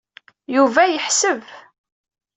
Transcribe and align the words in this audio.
Yuba 0.55 0.81
yeḥseb. 0.87 1.41